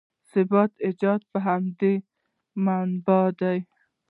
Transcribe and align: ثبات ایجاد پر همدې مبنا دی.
ثبات 0.31 0.71
ایجاد 0.85 1.21
پر 1.29 1.39
همدې 1.47 1.93
مبنا 2.63 3.19
دی. 3.39 3.57